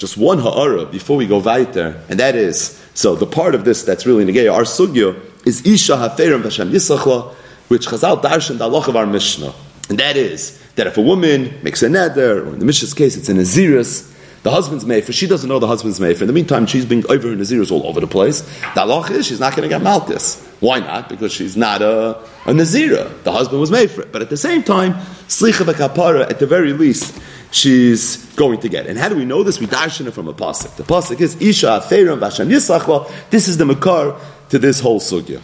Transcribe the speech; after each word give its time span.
just 0.00 0.16
one 0.16 0.38
ha'ara 0.38 0.86
before 0.86 1.18
we 1.18 1.26
go 1.26 1.38
weiter, 1.38 2.02
and 2.08 2.18
that 2.18 2.34
is, 2.34 2.82
so 2.94 3.14
the 3.14 3.26
part 3.26 3.54
of 3.54 3.64
this 3.64 3.82
that's 3.82 4.06
really 4.06 4.24
negay, 4.24 4.52
our 4.52 4.62
sugya, 4.62 5.14
is 5.46 5.64
Isha 5.66 5.96
ha'ferim 5.96 6.42
v'Hashem 6.42 6.70
yisachla, 6.70 7.34
which 7.68 7.86
Chazal 7.86 8.20
darshan 8.20 8.56
the 8.58 8.66
of 8.66 8.96
our 8.96 9.06
Mishnah. 9.06 9.52
And 9.90 9.98
that 9.98 10.16
is, 10.16 10.58
that 10.76 10.86
if 10.86 10.96
a 10.96 11.02
woman 11.02 11.60
makes 11.62 11.82
a 11.82 11.88
neder, 11.88 12.46
or 12.46 12.54
in 12.54 12.58
the 12.58 12.64
Mishnah's 12.64 12.94
case 12.94 13.16
it's 13.16 13.28
an 13.28 13.36
Aziris, 13.36 14.10
the 14.42 14.50
husband's 14.50 14.86
mefer, 14.86 15.12
she 15.12 15.26
doesn't 15.26 15.50
know 15.50 15.58
the 15.58 15.66
husband's 15.66 16.00
mefer. 16.00 16.22
In 16.22 16.26
the 16.26 16.32
meantime, 16.32 16.64
she's 16.64 16.86
being 16.86 17.04
over 17.10 17.30
in 17.32 17.38
Naziris 17.38 17.70
all 17.70 17.86
over 17.86 18.00
the 18.00 18.06
place. 18.06 18.40
The 18.40 18.80
halach 18.80 19.10
is 19.10 19.26
she's 19.26 19.38
not 19.38 19.54
going 19.54 19.68
to 19.68 19.68
get 19.68 19.82
malchus. 19.82 20.42
Why 20.60 20.78
not? 20.78 21.10
Because 21.10 21.30
she's 21.30 21.58
not 21.58 21.82
a, 21.82 22.16
a 22.46 22.52
Nazira. 22.52 23.22
The 23.22 23.32
husband 23.32 23.60
was 23.60 23.70
mefer. 23.70 24.10
But 24.10 24.22
at 24.22 24.30
the 24.30 24.38
same 24.38 24.62
time, 24.62 24.94
slicha 25.28 25.70
v'kapara, 25.70 26.30
at 26.30 26.38
the 26.38 26.46
very 26.46 26.72
least, 26.72 27.20
she's 27.50 28.24
going 28.34 28.60
to 28.60 28.68
get. 28.68 28.86
And 28.86 28.98
how 28.98 29.08
do 29.08 29.16
we 29.16 29.24
know 29.24 29.42
this? 29.42 29.60
We 29.60 29.66
darshan 29.66 30.06
it 30.06 30.12
from 30.12 30.28
a 30.28 30.34
pasuk. 30.34 30.76
The 30.76 30.82
pasuk 30.82 31.20
is 31.20 31.40
Isha 31.40 31.66
Aferim 31.66 32.18
Vashem 32.18 32.48
Yisachla. 32.48 33.10
This 33.30 33.48
is 33.48 33.56
the 33.56 33.64
makar 33.64 34.18
to 34.50 34.58
this 34.58 34.80
whole 34.80 35.00
sugya. 35.00 35.40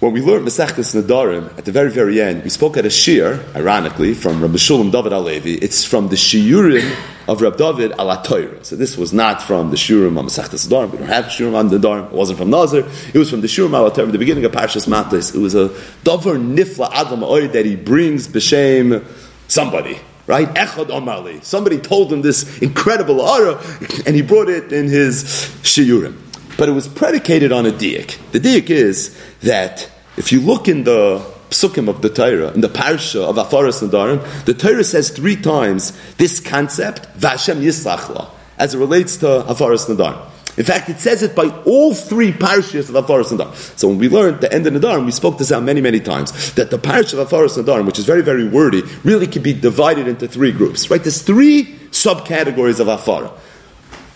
When 0.00 0.12
we 0.12 0.22
learned 0.22 0.46
Masechtas 0.46 0.94
Nadarim, 0.94 1.58
at 1.58 1.64
the 1.64 1.72
very, 1.72 1.90
very 1.90 2.22
end, 2.22 2.44
we 2.44 2.50
spoke 2.50 2.76
at 2.76 2.86
a 2.86 2.90
shir, 2.90 3.44
ironically, 3.56 4.14
from 4.14 4.40
Rabbi 4.40 4.54
Shulam 4.54 4.92
David 4.92 5.10
Alevi. 5.10 5.60
It's 5.60 5.84
from 5.84 6.06
the 6.06 6.14
shiurim 6.14 6.96
of 7.26 7.40
Rabbi 7.40 7.56
David 7.56 7.92
al 7.98 8.24
So 8.62 8.76
this 8.76 8.96
was 8.96 9.12
not 9.12 9.42
from 9.42 9.70
the 9.70 9.76
shiurim 9.76 10.16
on 10.16 10.26
Masechtas 10.26 10.68
Nadarim. 10.68 10.92
We 10.92 10.98
don't 10.98 11.08
have 11.08 11.24
shiurim 11.24 11.56
on 11.56 11.68
Nadarim. 11.68 12.06
It 12.06 12.12
wasn't 12.12 12.38
from 12.38 12.50
Nazir. 12.50 12.86
It 13.12 13.18
was 13.18 13.28
from 13.28 13.40
the 13.40 13.48
shiurim 13.48 13.74
al 13.74 13.90
the 13.90 14.18
beginning 14.18 14.44
of 14.44 14.52
Parshas 14.52 14.86
Matis. 14.86 15.34
It 15.34 15.38
was 15.38 15.56
a 15.56 15.68
Dover 16.04 16.36
Nifla 16.36 16.90
Adam 16.92 17.24
Oy 17.24 17.48
that 17.48 17.66
he 17.66 17.74
brings 17.74 18.28
b'shem 18.28 19.04
somebody 19.48 19.98
right? 20.28 20.48
Echad 20.54 20.86
Omali. 20.86 21.42
Somebody 21.42 21.78
told 21.78 22.12
him 22.12 22.22
this 22.22 22.58
incredible 22.62 23.20
ara, 23.20 23.60
and 24.06 24.14
he 24.14 24.22
brought 24.22 24.48
it 24.48 24.72
in 24.72 24.86
his 24.86 25.24
shiurim 25.62 26.16
but 26.58 26.68
it 26.68 26.72
was 26.72 26.88
predicated 26.88 27.52
on 27.52 27.64
a 27.64 27.70
diak. 27.70 28.18
The 28.32 28.40
diak 28.40 28.68
is 28.68 29.16
that 29.42 29.88
if 30.18 30.32
you 30.32 30.40
look 30.40 30.68
in 30.68 30.84
the 30.84 31.24
psukim 31.50 31.88
of 31.88 32.02
the 32.02 32.10
Torah, 32.10 32.52
in 32.52 32.60
the 32.60 32.68
parsha 32.68 33.22
of 33.22 33.36
Afaras 33.36 33.80
Nadarim, 33.80 34.44
the 34.44 34.52
Torah 34.52 34.84
says 34.84 35.10
three 35.10 35.36
times 35.36 35.96
this 36.16 36.40
concept, 36.40 37.02
Vashem 37.18 37.62
Yisachla, 37.62 38.28
as 38.58 38.74
it 38.74 38.78
relates 38.78 39.16
to 39.18 39.26
Afaras 39.26 39.88
Nadarim. 39.88 40.20
In 40.58 40.64
fact, 40.64 40.88
it 40.88 40.98
says 40.98 41.22
it 41.22 41.36
by 41.36 41.48
all 41.64 41.94
three 41.94 42.32
parashas 42.32 42.88
of 42.92 43.06
Afaras 43.06 43.30
Nadarim. 43.30 43.54
So 43.78 43.86
when 43.86 43.98
we 43.98 44.08
learned 44.08 44.40
the 44.40 44.52
end 44.52 44.66
of 44.66 44.74
Nadarim, 44.74 45.04
we 45.04 45.12
spoke 45.12 45.38
this 45.38 45.52
out 45.52 45.62
many, 45.62 45.80
many 45.80 46.00
times, 46.00 46.52
that 46.54 46.70
the 46.70 46.78
parsha 46.78 47.16
of 47.16 47.28
Afaras 47.28 47.62
Nadarim, 47.62 47.86
which 47.86 48.00
is 48.00 48.04
very, 48.04 48.22
very 48.22 48.46
wordy, 48.46 48.82
really 49.04 49.28
can 49.28 49.42
be 49.42 49.52
divided 49.52 50.08
into 50.08 50.26
three 50.26 50.50
groups, 50.50 50.90
right? 50.90 51.00
There's 51.00 51.22
three 51.22 51.66
subcategories 51.92 52.80
of 52.80 52.88
Afara. 52.88 53.32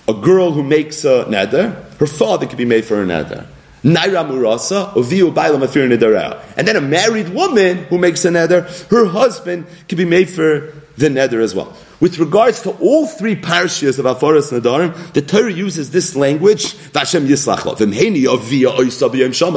A 0.08 0.14
girl 0.14 0.50
who 0.50 0.64
makes 0.64 1.04
a 1.04 1.24
neder, 1.26 1.96
her 1.98 2.06
father 2.08 2.46
could 2.46 2.58
be 2.58 2.64
made 2.64 2.84
for 2.84 3.00
a 3.00 3.06
neder. 3.06 3.46
Naira 3.84 4.26
Murasa, 4.28 4.92
Oviu 4.94 5.32
Baila. 5.32 6.44
And 6.56 6.66
then 6.66 6.74
a 6.74 6.80
married 6.80 7.28
woman 7.28 7.84
who 7.84 7.98
makes 7.98 8.24
a 8.24 8.30
neder, 8.30 8.88
her 8.88 9.06
husband 9.06 9.66
can 9.88 9.96
be 9.96 10.04
made 10.04 10.28
for 10.28 10.72
the 10.96 11.08
neder 11.08 11.40
as 11.40 11.54
well. 11.54 11.76
With 12.02 12.18
regards 12.18 12.62
to 12.62 12.70
all 12.80 13.06
three 13.06 13.36
parshas 13.36 14.00
of 14.00 14.06
Afaras 14.06 14.50
Nadarim, 14.50 15.12
the 15.12 15.22
Torah 15.22 15.52
uses 15.52 15.92
this 15.92 16.16
language, 16.16 16.74
Vashem 16.90 17.28
Yislachla. 17.28 17.76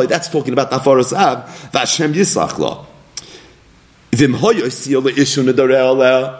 That's 0.07 0.29
talking 0.29 0.53
about 0.53 0.69
Afaras 0.69 1.11
Av, 1.11 1.49
Vashem 1.71 2.13
Yislachla. 2.13 2.85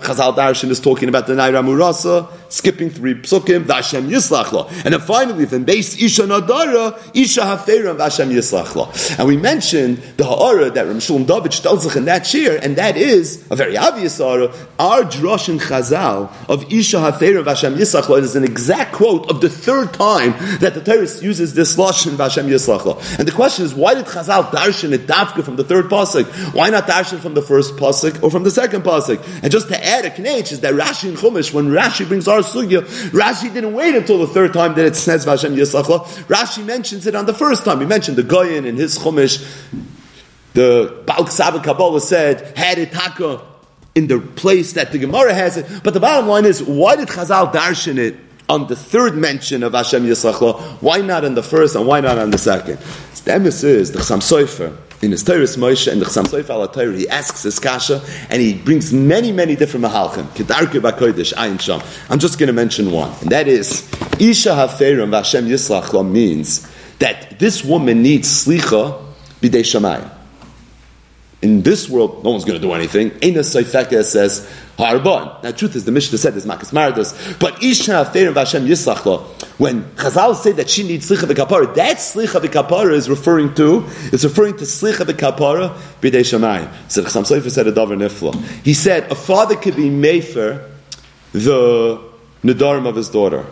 Chazal 0.03 0.35
Darshan 0.35 0.69
is 0.69 0.79
talking 0.79 1.09
about 1.09 1.25
the 1.25 1.33
Naira 1.33 1.65
Murasa, 1.65 2.31
skipping 2.49 2.89
three 2.89 3.15
psukim, 3.15 3.63
Vashem 3.63 4.09
Yislachla. 4.09 4.69
And 4.85 4.93
then 4.93 5.01
finally, 5.01 5.45
then 5.45 5.63
base 5.63 6.01
Isha 6.01 6.23
Nadara, 6.23 6.97
Isha 7.15 7.41
Haferim, 7.41 7.97
Vashem 7.97 8.31
Yislachla. 8.31 9.19
And 9.19 9.27
we 9.27 9.37
mentioned 9.37 9.97
the 10.17 10.25
Ha'ara 10.25 10.69
that 10.71 10.87
Ram 10.87 10.99
Shalom 10.99 11.25
David 11.25 11.51
tells 11.51 11.85
us 11.85 11.95
in 11.95 12.05
that 12.05 12.19
chair, 12.19 12.59
and 12.61 12.75
that 12.77 12.97
is 12.97 13.45
a 13.49 13.55
very 13.55 13.77
obvious 13.77 14.17
Ha'ara. 14.17 14.53
Our 14.79 15.03
Drosh 15.03 15.49
in 15.49 15.59
Chazal 15.59 16.31
of 16.49 16.71
Isha 16.71 16.97
Haferim, 16.97 17.43
Vashem 17.43 17.75
Yislachla 17.75 18.21
is 18.21 18.35
an 18.35 18.43
exact 18.43 18.93
quote 18.93 19.29
of 19.29 19.41
the 19.41 19.49
third 19.49 19.93
time 19.93 20.31
that 20.59 20.73
the 20.73 20.81
Torah 20.81 21.05
uses 21.21 21.53
this 21.53 21.75
Lashon, 21.75 22.15
Vashem 22.15 22.47
Yislachla. 22.47 23.19
And 23.19 23.27
the 23.27 23.31
question 23.31 23.65
is, 23.65 23.73
why 23.73 23.93
did 23.93 24.05
Chazal 24.05 24.49
Darshan 24.49 24.91
it 24.91 25.07
Dafka 25.07 25.43
from 25.43 25.55
the 25.55 25.63
third 25.63 25.85
pasuk? 25.85 26.25
Why 26.53 26.69
not 26.69 26.87
Darshan 26.87 27.19
from 27.19 27.33
the 27.33 27.41
first 27.41 27.75
pasuk 27.75 28.21
or 28.23 28.31
from 28.31 28.43
the 28.43 28.51
second 28.51 28.83
pasuk? 28.83 29.23
And 29.43 29.51
just 29.51 29.67
to 29.69 29.85
add 29.85 30.05
a 30.05 30.09
knech 30.09 30.51
is 30.51 30.61
that 30.61 30.73
Rashi 30.73 31.09
in 31.09 31.15
Chumash, 31.15 31.53
when 31.53 31.69
Rashi 31.69 32.07
brings 32.07 32.27
our 32.27 32.34
sugya, 32.41 32.81
Rashi 33.09 33.53
didn't 33.53 33.73
wait 33.73 33.95
until 33.95 34.19
the 34.19 34.27
third 34.27 34.53
time 34.53 34.75
that 34.75 34.85
it 34.85 34.95
says 34.95 35.25
Vashem 35.25 35.55
Yisachla. 35.55 36.05
Rashi 36.27 36.65
mentions 36.65 37.07
it 37.07 37.15
on 37.15 37.25
the 37.25 37.33
first 37.33 37.65
time. 37.65 37.79
He 37.79 37.85
mentioned 37.85 38.17
the 38.17 38.23
Goyin 38.23 38.65
in 38.65 38.75
his 38.75 38.97
Chumash. 38.97 39.45
The 40.53 41.03
Balk 41.05 41.31
Sabbath 41.31 41.63
Kabbalah 41.63 41.99
said, 41.99 42.57
had 42.57 42.77
it 42.77 42.93
taka 42.93 43.41
in 43.93 44.07
the 44.07 44.19
place 44.19 44.73
that 44.73 44.91
the 44.91 44.97
Gemara 44.97 45.33
has 45.33 45.57
it. 45.57 45.83
But 45.83 45.93
the 45.93 45.99
bottom 45.99 46.27
line 46.27 46.45
is, 46.45 46.63
why 46.63 46.95
did 46.95 47.09
Chazal 47.09 47.51
darshan 47.51 47.97
it 47.97 48.15
on 48.47 48.67
the 48.67 48.75
third 48.75 49.15
mention 49.15 49.63
of 49.63 49.73
Hashem 49.73 50.03
Yisachla? 50.05 50.81
Why 50.81 51.01
not 51.01 51.25
on 51.25 51.35
the 51.35 51.43
first 51.43 51.75
and 51.75 51.85
why 51.85 51.99
not 51.99 52.17
on 52.17 52.31
the 52.31 52.37
second? 52.37 52.77
The 53.25 53.31
emes 53.31 53.63
is 53.63 53.91
the 53.91 53.99
Chassam 53.99 54.19
Sofer 54.19 54.77
in 55.05 55.11
his 55.11 55.23
Torah 55.23 55.43
Moshe 55.43 55.89
and 55.91 56.01
the 56.01 56.05
Chassam 56.05 56.25
Sofer 56.25 56.49
al 56.49 56.67
Torah, 56.67 56.91
he 56.97 57.07
asks 57.07 57.43
his 57.43 57.59
kasha 57.59 58.03
and 58.29 58.41
he 58.41 58.55
brings 58.55 58.91
many, 58.91 59.31
many 59.31 59.55
different 59.55 59.85
mahalchim. 59.85 60.25
I'm 62.09 62.19
just 62.19 62.39
going 62.39 62.47
to 62.47 62.53
mention 62.53 62.91
one, 62.91 63.13
and 63.21 63.29
that 63.29 63.47
is 63.47 63.89
Isha 64.19 64.49
haferim 64.49 65.09
v'Hashem 65.09 65.47
Yislachla 65.47 66.09
means 66.09 66.67
that 66.99 67.39
this 67.39 67.63
woman 67.63 68.01
needs 68.01 68.27
slicha 68.45 69.01
b'dei. 69.41 70.11
In 71.41 71.61
this 71.61 71.87
world, 71.87 72.23
no 72.23 72.31
one's 72.31 72.43
going 72.45 72.59
to 72.59 72.67
do 72.67 72.73
anything. 72.73 73.11
Eina 73.11 73.43
Seifeka 73.43 74.03
says 74.03 74.49
Harbon. 74.77 75.29
Now, 75.43 75.51
truth 75.51 75.75
is, 75.75 75.85
the 75.85 75.91
Mishnah 75.91 76.17
said 76.17 76.33
this 76.33 76.45
Makas 76.45 76.71
Mardus, 76.73 77.39
but 77.39 77.61
Isha 77.61 77.91
Aferim 77.91 78.33
Vashem 78.33 78.67
Yislachlo. 78.67 79.25
When 79.57 79.83
Chazal 79.95 80.35
say 80.35 80.51
that 80.53 80.69
she 80.69 80.85
needs 80.85 81.09
Slicha 81.09 81.31
v'Kapara, 81.31 81.73
that 81.75 81.97
Slicha 81.97 82.41
v'Kapara 82.41 82.91
is 82.91 83.09
referring 83.09 83.53
to, 83.53 83.85
it's 84.11 84.25
referring 84.25 84.57
to 84.57 84.65
Slicha 84.65 85.05
v'Kapara 85.05 85.77
b'dei 86.01 86.21
Shamayim. 86.21 86.69
So 86.91 87.03
Chassam 87.03 87.23
Sofer 87.23 87.49
said 87.49 87.65
a 87.67 87.71
Dover 87.71 87.95
Nifla. 87.95 88.35
He 88.63 88.73
said 88.73 89.09
a 89.11 89.15
father 89.15 89.55
could 89.55 89.77
be 89.77 89.89
Mefer 89.89 90.69
the 91.31 92.01
Nadarim 92.43 92.85
of 92.85 92.95
his 92.95 93.09
daughter. 93.09 93.45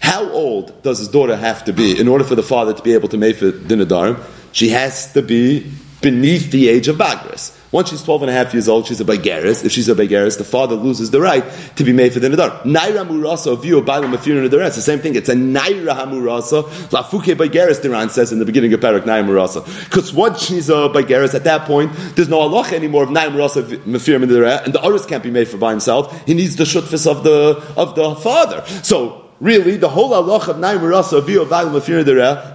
How 0.00 0.28
old 0.30 0.82
does 0.82 0.98
his 0.98 1.08
daughter 1.08 1.36
have 1.36 1.64
to 1.64 1.72
be 1.72 1.98
in 1.98 2.08
order 2.08 2.24
for 2.24 2.34
the 2.34 2.42
father 2.42 2.72
to 2.72 2.82
be 2.82 2.94
able 2.94 3.08
to 3.08 3.16
Mefer 3.16 3.68
the 3.68 3.74
Nadarim? 3.76 4.20
She 4.52 4.70
has 4.70 5.12
to 5.12 5.22
be 5.22 5.70
beneath 6.00 6.50
the 6.50 6.68
age 6.68 6.88
of 6.88 6.96
Bagris. 6.96 7.56
Once 7.70 7.90
she's 7.90 8.02
12 8.02 8.22
and 8.22 8.30
a 8.30 8.32
half 8.32 8.54
years 8.54 8.66
old, 8.66 8.86
she's 8.86 9.00
a 9.00 9.04
Bagaris. 9.04 9.62
If 9.62 9.72
she's 9.72 9.90
a 9.90 9.94
Bagaris, 9.94 10.38
the 10.38 10.44
father 10.44 10.74
loses 10.74 11.10
the 11.10 11.20
right 11.20 11.44
to 11.76 11.84
be 11.84 11.92
made 11.92 12.14
for 12.14 12.18
the 12.18 12.28
Nadar. 12.28 12.62
Naira 12.62 13.06
Murasa, 13.06 13.60
view 13.60 13.78
of 13.78 13.84
Bailam 13.84 14.10
Mafir 14.14 14.42
Nadar. 14.42 14.66
It's 14.66 14.76
the 14.76 14.82
same 14.82 15.00
thing. 15.00 15.14
It's 15.14 15.28
a 15.28 15.34
Naira 15.34 15.94
Hamurasa. 15.94 16.62
Lafuke 16.88 17.34
Bagaris, 17.34 17.82
Duran 17.82 18.08
says 18.08 18.32
in 18.32 18.38
the 18.38 18.46
beginning 18.46 18.72
of 18.72 18.80
Parak, 18.80 19.02
Naira 19.02 19.22
Murasa. 19.22 19.62
Because 19.84 20.14
once 20.14 20.46
she's 20.46 20.70
a 20.70 20.88
Bagaris, 20.88 21.34
at 21.34 21.44
that 21.44 21.66
point, 21.66 21.92
there's 22.16 22.30
no 22.30 22.40
Allah 22.40 22.66
anymore 22.72 23.02
of 23.02 23.10
Naira 23.10 23.32
Murasa 23.32 23.62
Mafir 23.84 24.18
Nadar, 24.18 24.64
and 24.64 24.72
the 24.72 24.82
Oris 24.82 25.04
can't 25.04 25.22
be 25.22 25.30
made 25.30 25.46
for 25.46 25.58
by 25.58 25.70
himself. 25.70 26.26
He 26.26 26.32
needs 26.32 26.56
the 26.56 26.64
shutfis 26.64 27.06
of 27.06 27.22
the, 27.22 27.62
of 27.76 27.94
the 27.94 28.14
father. 28.16 28.64
So, 28.82 29.26
Really, 29.40 29.76
the 29.76 29.88
whole 29.88 30.14
Allah 30.14 30.50
of 30.50 30.58
Naim 30.58 30.82
Rasa 30.82 31.18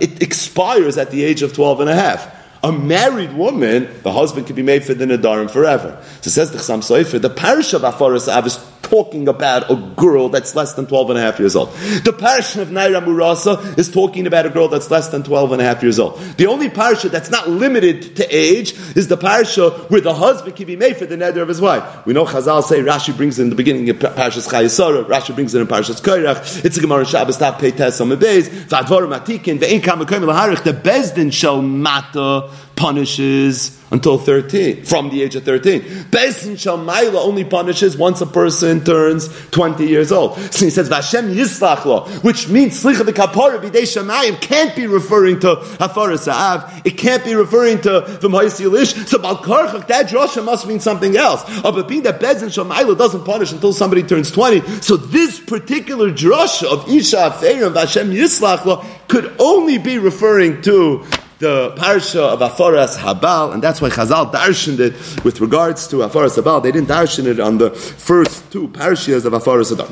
it 0.01 0.21
expires 0.21 0.97
at 0.97 1.11
the 1.11 1.23
age 1.23 1.41
of 1.41 1.53
12 1.53 1.79
and 1.79 1.89
a 1.89 1.95
half 1.95 2.42
a 2.63 2.71
married 2.71 3.33
woman, 3.33 3.89
the 4.03 4.11
husband 4.11 4.47
can 4.47 4.55
be 4.55 4.63
made 4.63 4.85
for 4.85 4.93
the 4.93 5.05
Nadarim 5.05 5.51
forever. 5.51 6.01
So 6.21 6.29
says 6.29 6.51
the 6.51 6.59
Chassam 6.59 6.79
Sofer, 6.79 7.21
the 7.21 7.29
parish 7.29 7.73
of 7.73 7.81
Afaras 7.81 8.33
Av 8.33 8.47
is 8.47 8.57
talking 8.93 9.27
about 9.27 9.71
a 9.71 9.75
girl 9.95 10.29
that's 10.29 10.55
less 10.55 10.73
than 10.73 10.85
12 10.85 11.09
and 11.09 11.17
a 11.17 11.21
half 11.23 11.39
years 11.39 11.55
old. 11.55 11.71
The 12.03 12.13
parish 12.13 12.55
of 12.57 12.67
Naira 12.67 13.03
Murasa 13.03 13.75
is 13.75 13.89
talking 13.89 14.27
about 14.27 14.45
a 14.45 14.51
girl 14.51 14.67
that's 14.67 14.91
less 14.91 15.07
than 15.07 15.23
12 15.23 15.53
and 15.53 15.61
a 15.63 15.65
half 15.65 15.81
years 15.81 15.97
old. 15.97 16.19
The 16.37 16.45
only 16.45 16.69
parasha 16.69 17.09
that's 17.09 17.31
not 17.31 17.49
limited 17.49 18.15
to 18.17 18.27
age 18.29 18.73
is 18.95 19.07
the 19.07 19.17
parasha 19.17 19.71
where 19.89 19.99
the 19.99 20.13
husband 20.13 20.55
can 20.55 20.67
be 20.67 20.75
made 20.75 20.97
for 20.97 21.07
the 21.07 21.15
neder 21.15 21.41
of 21.41 21.47
his 21.47 21.59
wife. 21.59 22.05
We 22.05 22.13
know 22.13 22.25
Chazal 22.25 22.61
say, 22.61 22.81
Rashi 22.81 23.17
brings 23.17 23.39
in 23.39 23.49
the 23.49 23.55
beginning 23.55 23.89
of 23.89 23.97
Parashas 23.97 24.47
Chayesara, 24.47 25.05
Rashi 25.05 25.33
brings 25.33 25.55
it 25.55 25.61
in 25.61 25.65
Parashas 25.65 25.99
Koirach, 25.99 26.63
it's 26.63 26.77
a 26.77 26.81
Gemara 26.81 27.03
Shabbos, 27.03 27.37
Tav 27.37 27.57
Pei 27.57 27.71
Tes 27.71 27.99
Beis, 27.99 28.47
V'advar 28.67 29.09
Matikin, 29.09 29.57
Ve'in 29.57 29.81
Kamakoyim 29.81 30.63
the 30.63 30.71
Bezdin 30.73 31.33
shall 31.33 31.63
matter 31.63 32.47
punishes 32.75 33.79
until 33.91 34.17
13, 34.17 34.83
from 34.85 35.09
the 35.09 35.21
age 35.21 35.35
of 35.35 35.43
13. 35.43 35.81
Beis 35.81 36.43
Shalmaila 36.57 37.23
only 37.23 37.45
punishes 37.45 37.95
once 37.95 38.21
a 38.21 38.25
person 38.25 38.82
turns 38.85 39.27
20 39.51 39.85
years 39.85 40.11
old. 40.11 40.37
So 40.53 40.65
he 40.65 40.71
says, 40.71 40.89
Vashem 40.89 41.33
Yislach 41.33 42.23
which 42.23 42.49
means 42.49 42.81
Slicha 42.83 43.05
the 43.05 43.13
Kapara 43.13 43.61
Bidei 43.61 43.83
Shemayim 43.83 44.39
can't 44.41 44.75
be 44.75 44.87
referring 44.87 45.39
to 45.41 45.55
Hafara 45.55 46.17
Sa'av, 46.17 46.85
it 46.85 46.97
can't 46.97 47.23
be 47.23 47.35
referring 47.35 47.81
to 47.81 48.01
the 48.21 48.29
Lish. 48.29 48.93
So 49.07 49.17
Balkarchak, 49.17 49.87
that 49.87 50.07
drasha 50.07 50.43
must 50.43 50.67
mean 50.67 50.79
something 50.79 51.15
else. 51.17 51.43
Uh, 51.47 51.71
but 51.71 51.87
being 51.87 52.03
that 52.03 52.19
Beis 52.19 52.41
Shalmaila 52.43 52.97
doesn't 52.97 53.23
punish 53.25 53.51
until 53.51 53.73
somebody 53.73 54.03
turns 54.03 54.31
20, 54.31 54.61
so 54.81 54.97
this 54.97 55.39
particular 55.39 56.11
drasha 56.11 56.71
of 56.71 56.89
Isha 56.89 57.17
Afeir 57.17 57.67
and 57.67 57.75
Vashem 57.75 58.13
Yislach 58.13 58.85
could 59.07 59.33
only 59.39 59.77
be 59.77 59.97
referring 59.97 60.61
to 60.63 61.05
the 61.43 61.73
parsha 61.75 62.21
of 62.21 62.39
Afaras 62.39 62.95
Habal, 62.95 63.53
and 63.53 63.61
that's 63.61 63.81
why 63.81 63.89
Chazal 63.89 64.31
darshened 64.31 64.79
it 64.79 64.93
with 65.25 65.41
regards 65.41 65.87
to 65.87 65.97
Afaras 65.97 66.41
Habal. 66.41 66.63
They 66.63 66.71
didn't 66.71 66.87
darshen 66.87 67.25
it 67.25 67.41
on 67.41 67.57
the 67.57 67.71
first 67.71 68.49
two 68.49 68.69
parshas 68.69 69.25
of 69.25 69.33
Afaras 69.33 69.73
Adam. 69.73 69.91